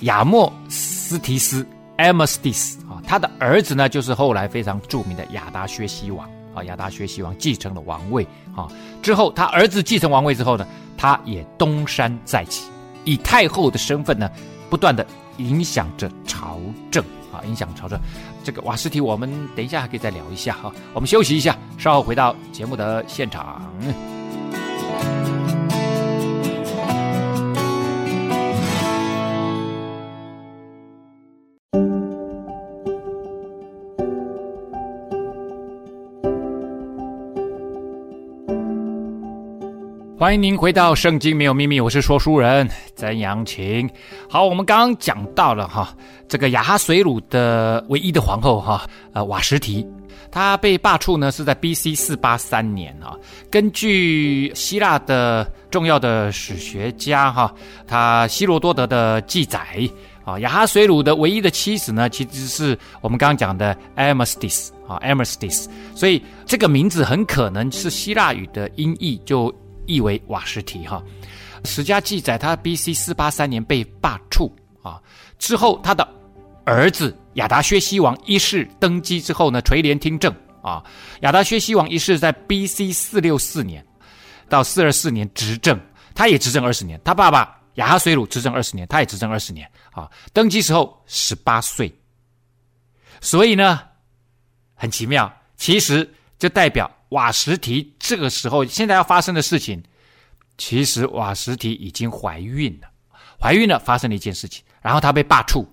[0.00, 1.64] 亚莫斯提斯
[1.96, 6.64] （Amastis） 啊，他的儿子呢，就是后来非常著名的亚达薛西王啊。
[6.64, 8.68] 亚达薛西王继承了王位啊，
[9.02, 12.70] 之后他儿子继承王位之后呢，他也东山再起，
[13.04, 14.30] 以太后的身份呢，
[14.70, 15.06] 不断的
[15.38, 16.58] 影响着朝
[16.90, 17.98] 政啊，影响朝政。
[18.44, 20.72] 这个瓦斯提，我们等一下还可以再聊一下哈。
[20.92, 23.62] 我们休息一下，稍后回到节目的现场。
[40.24, 43.86] 欢迎您回到《圣经没有秘密》，我是说书人曾阳晴。
[44.26, 45.94] 好，我们刚刚讲到了哈，
[46.26, 49.86] 这个亚哈水鲁的唯一的皇后哈，呃，瓦什提，
[50.30, 51.94] 她被罢黜呢是在 B.C.
[51.94, 53.14] 四八三年啊。
[53.50, 57.54] 根据希腊的重要的史学家哈，
[57.86, 59.60] 他希罗多德的记载
[60.24, 65.66] 啊，亚哈水鲁的唯一的妻子呢，其实是我们刚刚讲的 Amestis 啊，Amestis。
[65.94, 69.54] 所以这个名字很可能是希腊语的音译就。
[69.86, 71.02] 意为瓦什提哈。
[71.64, 72.92] 史家记载，他 B.C.
[72.92, 75.00] 四八三年被罢黜啊，
[75.38, 76.06] 之后他的
[76.64, 80.84] 儿子亚达薛西王一世登基之后呢，垂帘听政啊。
[81.20, 82.92] 亚达薛西王一世在 B.C.
[82.92, 83.84] 四六四年
[84.48, 85.80] 到四二四年执政，
[86.14, 87.00] 他也执政二十年。
[87.02, 90.10] 他爸爸亚哈随鲁执政二十年，他也执政二十年啊。
[90.34, 91.92] 登基时候十八岁，
[93.22, 93.80] 所以呢，
[94.74, 99.82] 很奇妙，其实就代表瓦实提这个时候现在要发生的事情。
[100.56, 102.88] 其实瓦实提已经怀孕了，
[103.40, 105.66] 怀孕了，发生了一件事情，然后她被罢黜。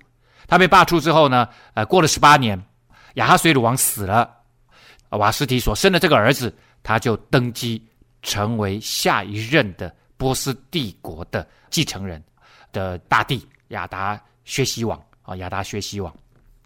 [0.48, 2.60] 她被罢黜之后呢，呃，过了十八年，
[3.14, 4.28] 亚哈水鲁王死了，
[5.10, 7.80] 瓦实提所生的这个儿子，他就登基
[8.24, 12.22] 成为下一任的波斯帝国的继承人
[12.72, 16.12] 的大帝亚达薛西王啊，亚达薛西王。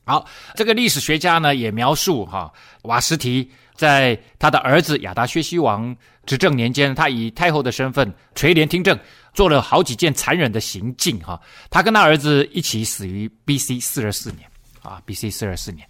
[0.05, 2.51] 好，这个历史学家呢也描述哈，
[2.83, 5.95] 瓦实提在他的儿子亚达薛西王。
[6.25, 8.99] 执政年间，他以太后的身份垂帘听政，
[9.31, 11.19] 做了好几件残忍的行径。
[11.19, 11.39] 哈，
[11.69, 13.79] 他跟他儿子一起死于 B.C.
[13.79, 14.49] 四二四年
[14.81, 15.29] 啊，B.C.
[15.29, 15.87] 四二四年。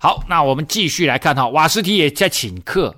[0.00, 2.92] 好，那我们继续来看哈，瓦实提也在请客，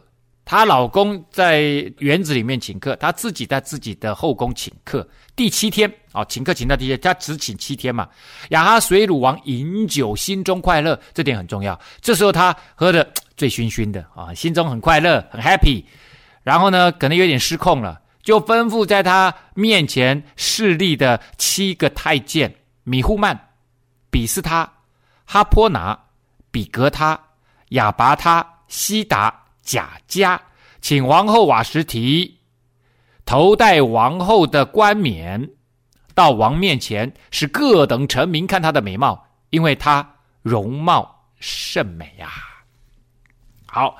[0.47, 1.61] 她老公在
[1.99, 5.07] 园子里面请客，她自己在自己的后宫请客。
[5.37, 8.09] 第七天啊，请客请到第，他只请七天嘛。
[8.49, 11.79] 亚哈水鲁王饮酒，心中快乐，这点很重要。
[12.01, 15.85] 这时候他喝 的醉醺醺的啊，心中很快乐，很 happy。
[16.43, 22.53] 然后呢，可能有点失控了，就吩咐在他面前侍立的七个太监
[22.83, 23.39] 米户曼、
[24.11, 24.69] 比斯他、
[25.25, 25.97] 哈波拿、
[26.51, 27.21] 比格他、
[27.69, 30.37] 亚拔他、西达、贾迦，
[30.81, 32.39] 请王后瓦什提
[33.25, 35.51] 头戴王后的冠冕，
[36.19, 40.05] 到王面前，使各等臣民看她的美貌，因为她
[40.43, 42.29] 容貌甚美呀、
[43.67, 43.97] 好，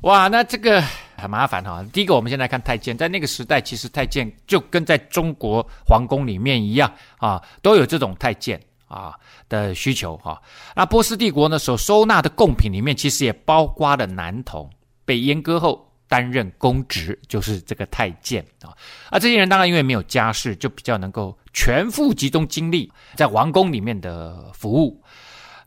[0.00, 0.82] 哇，那这个。
[1.22, 1.86] 很麻烦哈。
[1.92, 9.14] 第一个，我们先来看太监，在那个时代，其实太监就跟在中国皇宫里面一样啊，都有这种太监啊
[9.48, 10.42] 的需求哈。
[10.74, 14.68] 那波斯帝国呢，所收纳的贡品里面，其实也包括了男童，
[15.04, 18.68] 被阉割后担任公职，就是这个太监啊。
[19.08, 25.02] 啊，这些人当然因为没有家世，就比较能够全副集中精力在王宫里面的服务。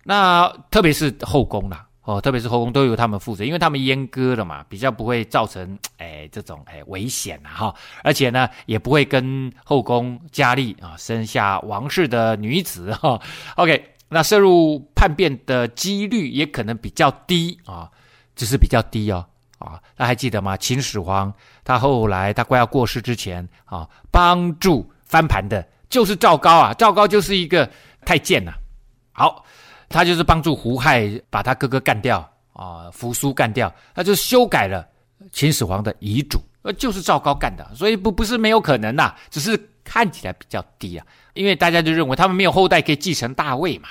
[0.03, 1.87] 那特别是后宫啦。
[2.03, 13.19] 哦，特别是后宫都由他们负责，因为他们阉割了嘛，比较不会造成哎这种哎危险呐哈，而且呢也不会跟后宫佳丽啊生下王室的女子哈。
[13.55, 17.89] OK，那涉入叛变的几率也可能比较低啊，
[18.35, 19.25] 只是比较低哦
[19.57, 19.81] 啊。
[19.95, 20.57] 那还记得吗？
[20.57, 27.69] 秦始皇他后来他快要过世之前啊，帮助翻盘的就是赵高啊，赵高就是一个
[28.05, 28.53] 太监呐、
[29.11, 29.45] 好。
[29.87, 34.85] 他就是帮助胡亥把他哥哥干掉啊，扶苏干掉，他就修改了
[35.31, 43.87] 秦始皇的遗嘱，呃，就是赵高干的，所以不不是没有可能呐、只是看起来比较低啊，因为大家就认为他们没有后代可以继承大位嘛，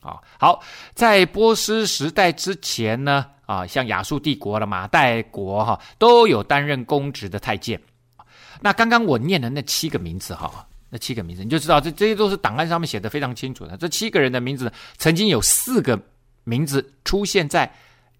[0.00, 0.62] 啊，好，
[0.94, 7.80] 在波斯时代之前呢，啊，像亚述帝国的马代国哈，都有担任公职的太监，
[8.60, 10.66] 那刚刚我念的那七个名字哈。
[10.88, 13.76] 那七个名字，你就知道这这些都是档案上面写的非常清楚的。
[13.76, 16.00] 这七个人的名字，曾经有四个
[16.44, 17.68] 名字出现在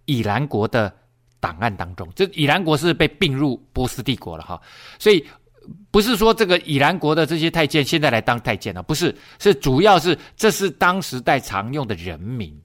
[0.04, 0.92] 以兰国的
[1.38, 2.08] 档案当中。
[2.16, 4.60] 这以兰国是被并入波斯帝国了哈，
[4.98, 5.24] 所以
[5.92, 12.60] 不是说这个以兰国的这些太监现在来当太监了，不是，是主要是这是当时代常用的人名。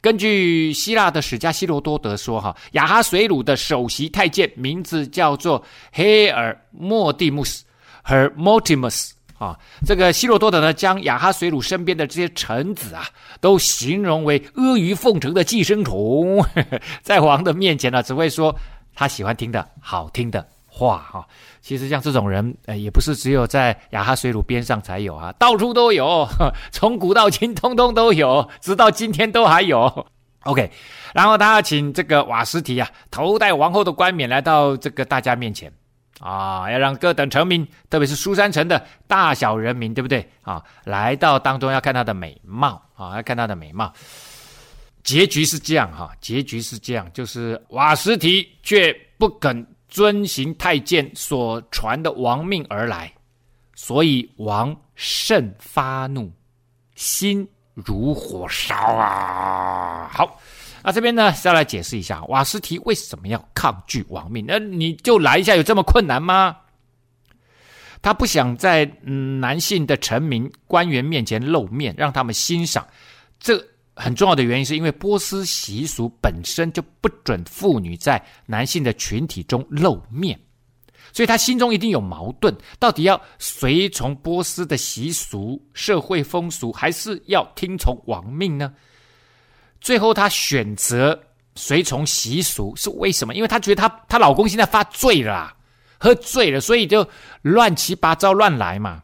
[0.00, 7.64] 根据希腊的史家希罗多德说，哈，亚哈水鲁的首席太监名字叫做黑尔莫蒂穆斯
[8.04, 9.10] （Hermotimus）。
[9.38, 9.56] 啊，
[9.86, 13.06] 这个希罗多德呢，将亚哈水鲁身边的这些臣子啊，
[13.40, 16.44] 都形容为阿谀奉承的寄生虫，
[17.02, 18.52] 在王的面前呢，只会说
[18.96, 21.24] 他喜欢听的好听的话哈。
[21.60, 26.26] 其实像这种人，呃，也不是只有在雅哈水乳边上才有啊，到处都有，
[26.72, 30.06] 从古到今，通通都有，直到今天都还有。
[30.44, 30.70] OK，
[31.14, 35.72] 然后他请这个瓦斯提啊，头戴王后的冠冕来到这个大家面前。
[36.20, 40.28] 啊，要让各等臣民，特别是苏珊城的大小人民，对不对？
[40.42, 43.92] 啊，来到当中要看她的美貌啊，要看她的美貌。
[45.04, 53.12] 结局是这样哈，结局是这样，就是瓦斯提却不肯遵行太监所传的王命而来，
[53.74, 56.32] 所以王甚发怒，
[56.94, 60.10] 心如火烧啊！
[60.12, 60.40] 好。
[60.80, 64.44] 那这边呢，再来解释一下瓦斯提为什么要抗拒王命？
[64.46, 66.56] 那你就来一下，有这么困难吗？
[68.00, 68.86] 他不想在
[69.40, 72.86] 男性的臣民官员面前露面，让他们欣赏。
[73.40, 73.62] 这
[73.98, 80.38] 很重要的原因是因为波斯习俗本身就不准妇女在男性的群体中露面，
[81.12, 88.72] 所以他心中一定有矛盾，到底要随从波斯的习俗、社会风俗，还是要听从王命呢？
[89.80, 91.20] 最后他选择
[91.56, 93.34] 随从习俗，是为什么？
[93.34, 95.52] 因为他觉得他她老公现在发醉了，
[95.98, 97.04] 喝醉了，所以就
[97.42, 99.02] 乱七八糟乱来嘛，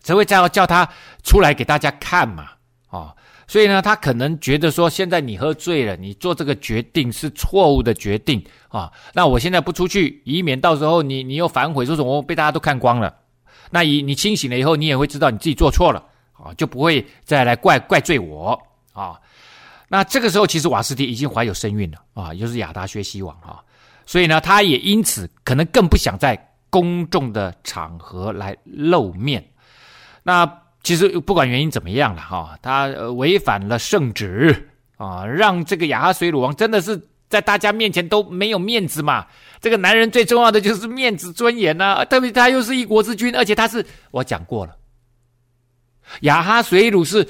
[0.00, 0.88] 才会叫叫他
[1.24, 2.50] 出来给大家看嘛，
[2.90, 3.16] 哦。
[3.50, 8.88] 所以呢，他可能觉得说，现在你喝醉了，你做这个决定是错误的决定啊。
[9.12, 13.12] 那我现在不出去，以免到时候你你又反悔，说什么被大家都看光了。
[13.72, 16.00] 那以你清醒了以后，你也会知道你自己做错了
[16.34, 18.56] 啊，就不会再来怪怪罪我
[18.92, 19.18] 啊。
[19.88, 23.58] 那这个时候，其实瓦斯提已经怀有身孕了啊，就是亚达薛西王啊。
[24.06, 29.44] 所以呢，他也因此可能更不想在公众的场合来露面。
[30.22, 30.48] 那。
[30.82, 39.26] 其实不管原因怎么样了哈，他违反了圣旨啊，让这个亚哈水鲁王真的是在大家面前都没有面子嘛。
[39.60, 44.74] 这个男人最重要的就是面子尊严呐、啊，特别他又是一国之君，而且他是我讲过了，
[46.22, 47.28] 亚哈水鲁是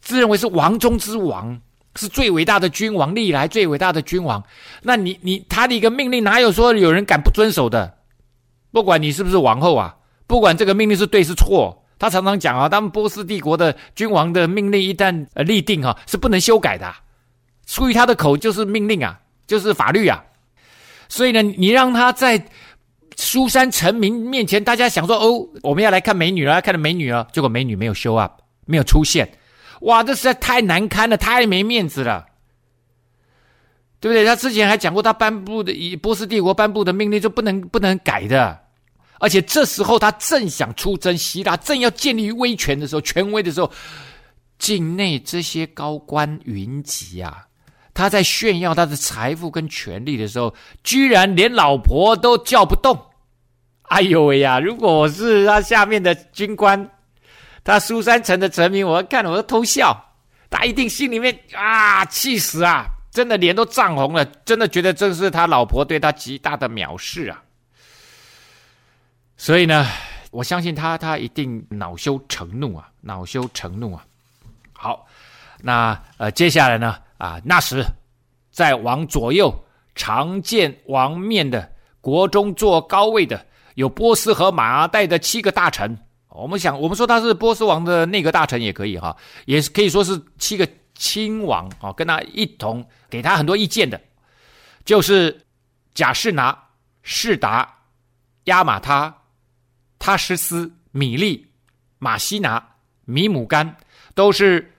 [0.00, 1.60] 自认为是王中之王，
[1.96, 4.42] 是最伟大的君王，历来最伟大的君王。
[4.82, 7.94] 那你你他的一个命令，哪有说有人敢不遵守的？
[8.72, 11.82] 不管你是不是王后啊，不管这个命令是对是错。
[11.98, 16.94] 他常常讲啊，他们波斯帝国的君王的命令一旦呃立定哈，是不能修改的，
[17.66, 20.22] 出于他的口就是命令啊，就是法律啊。
[21.08, 22.48] 所以呢，你让他在
[23.16, 29.26] 苏珊臣民面前，大家想说哦，我们要来看美女了，要看美女了，结果美女没有 show up，没有出现，
[29.80, 32.26] 哇，这实在太难堪了，太没面子了，
[34.00, 34.24] 对不对？
[34.24, 38.65] 他之前还讲过，他颁布的以波斯帝国颁布的命令就不能不能改的。
[39.18, 43.70] 而且这时候他正想出征希腊，正要建立威权的时候，权威的时候，
[44.58, 47.46] 境内这些高官云集啊，
[47.94, 50.54] 他在炫耀他的财富跟权力的时候，
[50.84, 52.98] 居然连老婆都叫不动。
[53.88, 54.58] 哎呦喂呀！
[54.58, 56.90] 如果我是他下面的军官，
[57.62, 59.96] 他苏三城的臣民，我看了我都偷笑。
[60.50, 62.86] 他一定心里面啊，气死啊！
[63.12, 67.42] 真的脸都涨红了，真的觉得这是他老婆对他极大的藐视啊。
[69.38, 69.86] 所以呢，
[70.30, 74.04] 我相信他，他一定恼羞成怒啊，恼羞成怒啊。
[74.72, 75.06] 好，
[75.60, 77.84] 那呃，接下来呢，啊，那时
[78.50, 79.54] 在王左右
[79.94, 81.70] 常见王面的
[82.00, 85.96] 国中坐高位的，有波斯和马代的七个大臣。
[86.28, 94.00] 我们想，我们说他是波斯王的内阁大臣也可以哈，也是可以说是七个亲王啊，跟他一同给他很多意见的，
[94.84, 95.46] 就是
[95.94, 96.58] 贾士拿、
[97.02, 97.70] 士达、
[98.44, 99.14] 亚马他。
[99.98, 101.46] 他施斯、米利、
[101.98, 102.64] 马西拿、
[103.04, 103.76] 米姆干，
[104.14, 104.72] 都是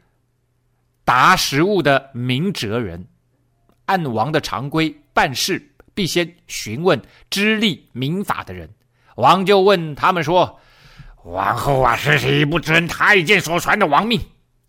[1.04, 3.06] 达实物的明哲人。
[3.86, 5.62] 按王的常规办事，
[5.94, 8.70] 必先询问知历明法的人。
[9.16, 10.60] 王就问他们说
[11.24, 14.22] ：“王后瓦实提不遵太监所传的王命，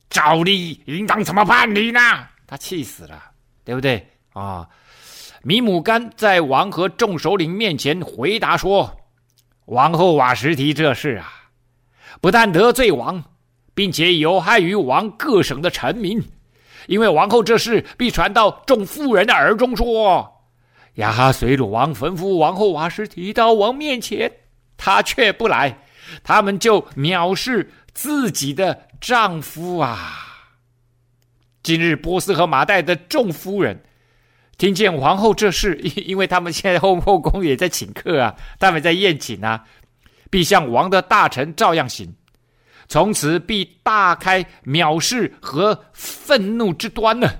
[0.09, 2.01] 照例应当怎么办理呢？”
[2.47, 3.23] 他气死了，
[3.65, 4.69] 对不对啊？
[5.43, 8.98] 米姆干在王和众首领面前回答说。
[9.69, 11.51] 王后瓦什提这事啊，
[12.23, 13.23] 不但得罪王，
[13.75, 16.25] 并且有害于王各省的臣民，
[16.87, 20.43] 因为王后这事必传到众妇人的耳中说，说
[20.95, 24.33] 亚哈随鲁王吩咐王后瓦什提到王面前，
[24.79, 25.81] 她却不来，
[26.25, 30.49] 他们就藐视自己的丈夫啊。
[31.63, 33.85] 今日波斯和马代的众夫人。
[34.59, 39.65] 听见王后这事，因 因为他们现在后后宫也在请客啊，他们在宴请啊，
[40.29, 42.13] 必向王的大臣照样行，
[42.89, 47.31] 从此必大开藐视和愤怒之端呢。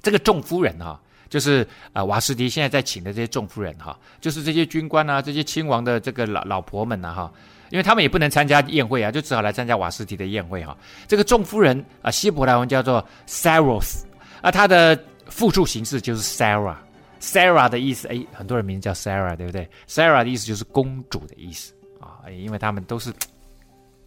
[0.00, 7.32] 这个众夫人啊，就是啊瓦斯提现在在请的这些众夫人哈，就是这些军官啊，这些亲王的这个老老婆们呐哈，
[7.70, 10.76] 因为他们也不能参加宴会啊，就只好来参加瓦斯提的宴会哈。
[11.08, 14.02] 这个众夫人啊，希伯来文叫做 Saros
[14.40, 14.96] 啊，他的。
[15.32, 23.10] 复数形式就是 Sarah，Sarah 的意思，哎，很多人名字叫 Sarah，对不对？Sarah 的意思就是公主的意思啊，因为他们都是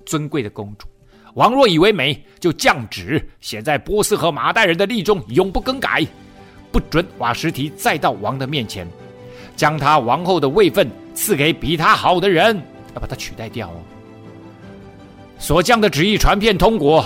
[0.05, 0.87] 尊贵的公主。
[1.33, 6.05] 王若以为美，就降旨写在波斯和马代人的例中，永不更改，
[6.71, 8.87] 不准瓦什提再到王的面前，
[9.55, 12.55] 将他王后的位分赐给比他好的人，
[12.93, 13.81] 要把他取代掉哦。
[15.39, 17.03] 所降的旨意传遍通国，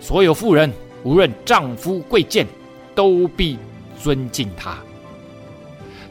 [0.00, 0.72] 所有妇人，
[1.02, 2.46] 无论丈夫贵贱。
[2.94, 3.58] 都必
[4.00, 4.76] 尊敬他。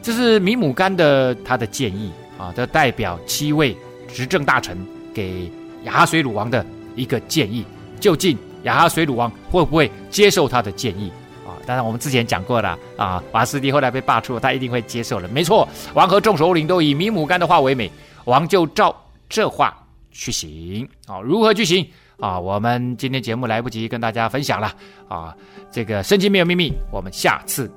[0.02, 3.76] 这是米姆干的他的建议啊，这代表七位
[4.08, 4.76] 执政大臣
[5.14, 5.50] 给
[5.84, 6.64] 亚哈水鲁王的
[6.96, 7.64] 一个建议。
[8.00, 11.10] 究竟亚哈水鲁王会不会接受他的建议？
[11.46, 11.54] 啊。
[11.64, 15.28] 当然我们之前讲过了啊，瓦斯蒂后来被罢黜，他一定会接受的。
[15.28, 17.88] 没错，王和众首领都以米姆干的话为美，
[18.24, 18.92] 王就照
[19.28, 19.72] 这话
[20.10, 21.20] 去行啊。
[21.20, 21.86] 如何去行
[22.22, 22.38] 啊？
[22.38, 24.72] 我们今天节目来不及跟大家分享了
[25.08, 25.36] 啊。
[25.70, 27.70] 这个圣经没有秘密，我们下次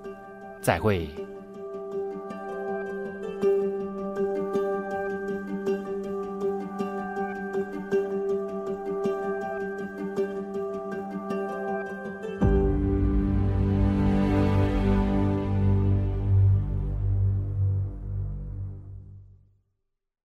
[0.61, 1.24] 再会。